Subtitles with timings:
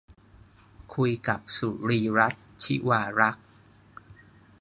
[0.95, 3.45] คุยกับ สุรีย์รัตน์ ชิวารักษ์